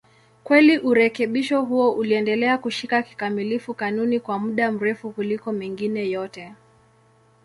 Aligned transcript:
Kweli 0.43 0.77
urekebisho 0.79 1.61
huo 1.61 1.91
uliendelea 1.91 2.57
kushika 2.57 3.01
kikamilifu 3.03 3.73
kanuni 3.73 4.19
kwa 4.19 4.39
muda 4.39 4.71
mrefu 4.71 5.11
kuliko 5.11 5.51
mengine 5.53 6.09
yote. 6.09 6.53